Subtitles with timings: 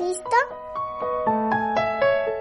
[0.00, 0.36] Cristo?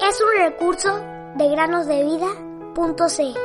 [0.07, 1.01] Es un recurso
[1.35, 3.35] de granosdevida.cl.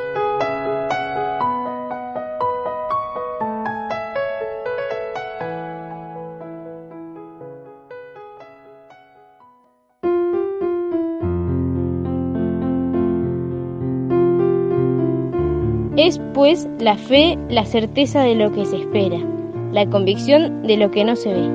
[15.96, 19.18] Es pues la fe la certeza de lo que se espera,
[19.72, 21.50] la convicción de lo que no se ve.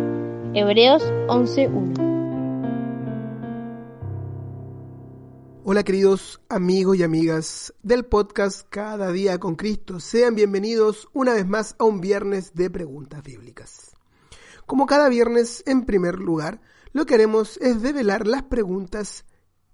[0.55, 2.08] Hebreos 11.1
[5.71, 9.99] Hola queridos amigos y amigas del podcast Cada día con Cristo.
[9.99, 13.91] Sean bienvenidos una vez más a un viernes de preguntas bíblicas.
[14.65, 16.59] Como cada viernes, en primer lugar,
[16.91, 19.25] lo que haremos es develar las preguntas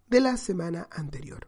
[0.07, 1.47] de la semana anterior.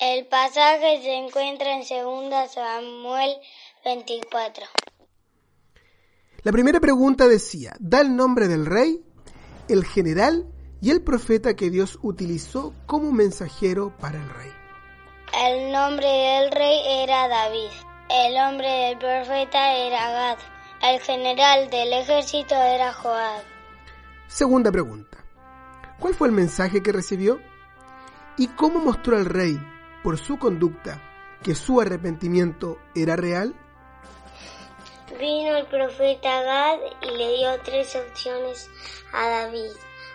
[0.00, 3.36] El pasaje se encuentra en 2 Samuel
[3.84, 4.64] 24.
[6.42, 9.04] La primera pregunta decía, da el nombre del rey,
[9.68, 10.52] el general
[10.82, 14.52] y el profeta que Dios utilizó como mensajero para el rey.
[15.32, 17.70] El nombre del rey era David,
[18.10, 20.38] el nombre del profeta era Gad,
[20.82, 23.42] el general del ejército era Joab.
[24.26, 25.18] Segunda pregunta,
[26.00, 27.38] ¿cuál fue el mensaje que recibió?
[28.36, 29.56] ¿Y cómo mostró al rey
[30.02, 31.00] por su conducta
[31.44, 33.54] que su arrepentimiento era real?
[35.16, 38.68] Vino el profeta Gad y le dio tres opciones
[39.12, 39.70] a David.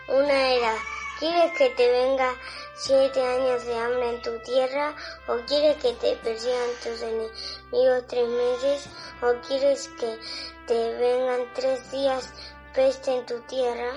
[0.10, 0.74] Una era,
[1.20, 2.34] ¿quieres que te venga
[2.76, 4.96] siete años de hambre en tu tierra?
[5.28, 8.90] ¿O quieres que te persigan tus enemigos tres meses?
[9.22, 10.18] ¿O quieres que
[10.66, 12.34] te vengan tres días
[12.74, 13.92] peste en tu tierra?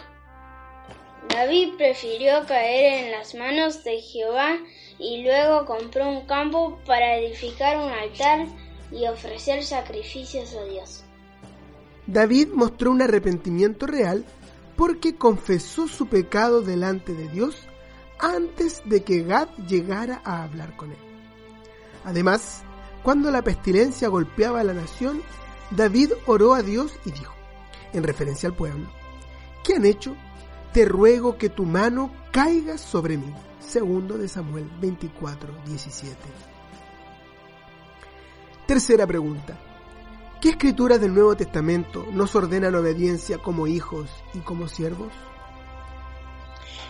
[1.28, 4.58] David prefirió caer en las manos de Jehová
[4.98, 8.46] y luego compró un campo para edificar un altar
[8.90, 11.04] y ofrecer sacrificios a Dios.
[12.08, 14.24] David mostró un arrepentimiento real
[14.80, 17.54] porque confesó su pecado delante de Dios
[18.18, 20.98] antes de que Gad llegara a hablar con él.
[22.02, 22.62] Además,
[23.02, 25.20] cuando la pestilencia golpeaba a la nación,
[25.70, 27.34] David oró a Dios y dijo,
[27.92, 28.88] en referencia al pueblo,
[29.64, 30.16] ¿qué han hecho?
[30.72, 33.34] Te ruego que tu mano caiga sobre mí.
[33.58, 36.16] Segundo de Samuel 24, 17.
[38.66, 39.58] Tercera pregunta.
[40.40, 45.12] ¿Qué escrituras del Nuevo Testamento nos ordenan obediencia como hijos y como siervos?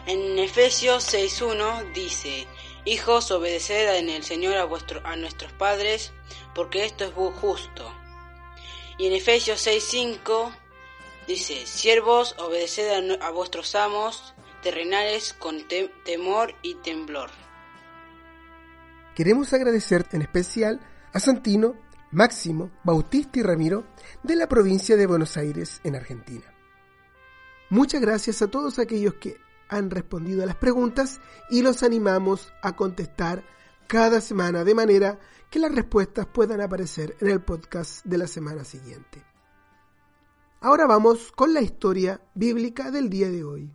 [0.06, 2.46] En Efesios 6.1 dice,
[2.84, 6.12] Hijos, obedeced en el Señor a, vuestro, a nuestros padres,
[6.54, 7.92] porque esto es justo.
[8.98, 10.54] Y en Efesios 6.5
[11.26, 17.30] dice, Siervos, obedeced a, a vuestros amos terrenales con te temor y temblor.
[19.16, 20.80] Queremos agradecer en especial
[21.12, 21.74] a Santino,
[22.12, 23.84] Máximo, Bautista y Ramiro
[24.24, 26.44] de la provincia de Buenos Aires, en Argentina.
[27.68, 29.36] Muchas gracias a todos aquellos que
[29.68, 33.44] han respondido a las preguntas y los animamos a contestar
[33.86, 38.64] cada semana de manera que las respuestas puedan aparecer en el podcast de la semana
[38.64, 39.24] siguiente.
[40.60, 43.72] Ahora vamos con la historia bíblica del día de hoy.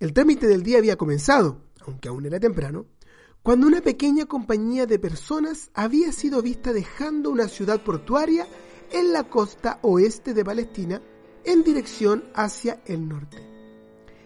[0.00, 2.86] El trámite del día había comenzado, aunque aún era temprano,
[3.48, 8.46] cuando una pequeña compañía de personas había sido vista dejando una ciudad portuaria
[8.92, 11.00] en la costa oeste de Palestina
[11.44, 13.38] en dirección hacia el norte,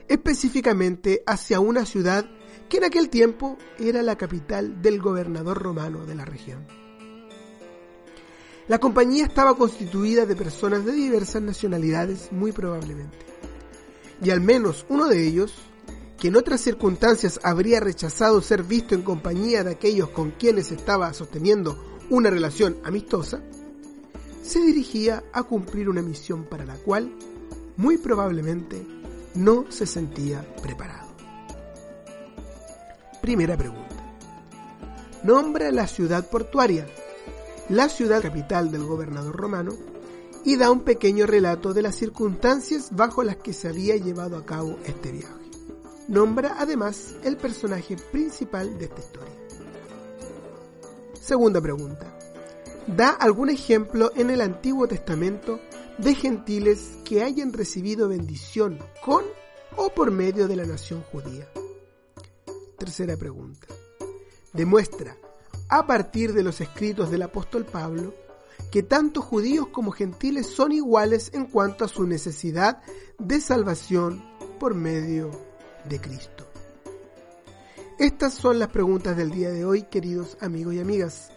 [0.08, 2.28] específicamente hacia una ciudad
[2.68, 6.66] que en aquel tiempo era la capital del gobernador romano de la región.
[8.66, 13.18] La compañía estaba constituida de personas de diversas nacionalidades, muy probablemente,
[14.20, 15.71] y al menos uno de ellos
[16.22, 21.12] que en otras circunstancias habría rechazado ser visto en compañía de aquellos con quienes estaba
[21.14, 23.42] sosteniendo una relación amistosa,
[24.40, 27.12] se dirigía a cumplir una misión para la cual,
[27.76, 28.86] muy probablemente,
[29.34, 31.10] no se sentía preparado.
[33.20, 33.96] Primera pregunta.
[35.24, 36.86] Nombra la ciudad portuaria,
[37.68, 39.72] la ciudad capital del gobernador romano,
[40.44, 44.46] y da un pequeño relato de las circunstancias bajo las que se había llevado a
[44.46, 45.41] cabo este viaje
[46.12, 49.34] nombra además el personaje principal de esta historia.
[51.18, 52.18] Segunda pregunta.
[52.86, 55.58] ¿Da algún ejemplo en el Antiguo Testamento
[55.96, 59.24] de gentiles que hayan recibido bendición con
[59.76, 61.48] o por medio de la nación judía?
[62.76, 63.68] Tercera pregunta.
[64.52, 65.16] Demuestra,
[65.70, 68.12] a partir de los escritos del apóstol Pablo,
[68.70, 72.82] que tanto judíos como gentiles son iguales en cuanto a su necesidad
[73.18, 74.22] de salvación
[74.60, 75.51] por medio
[75.88, 76.46] de Cristo.
[77.98, 81.30] Estas son las preguntas del día de hoy, queridos amigos y amigas.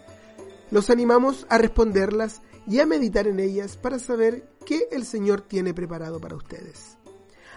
[0.71, 5.73] Los animamos a responderlas y a meditar en ellas para saber qué el Señor tiene
[5.73, 6.97] preparado para ustedes.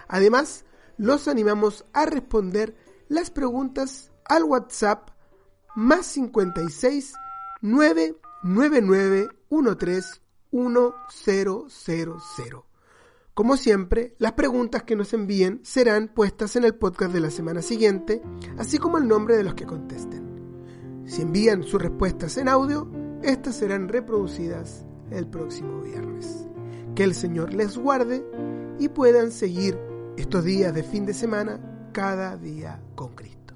[0.07, 0.65] Además,
[0.97, 2.75] los animamos a responder
[3.07, 5.09] las preguntas al WhatsApp
[5.75, 7.13] más 56
[7.61, 9.29] 999
[9.77, 10.21] 13
[10.51, 12.68] 1000.
[13.39, 17.61] Como siempre, las preguntas que nos envíen serán puestas en el podcast de la semana
[17.61, 18.21] siguiente,
[18.57, 21.05] así como el nombre de los que contesten.
[21.05, 22.91] Si envían sus respuestas en audio,
[23.23, 26.49] estas serán reproducidas el próximo viernes.
[26.95, 28.25] Que el Señor les guarde
[28.77, 29.79] y puedan seguir
[30.17, 31.61] estos días de fin de semana
[31.93, 33.53] cada día con Cristo.